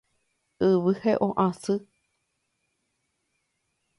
[0.67, 1.75] Yvy he'õ asy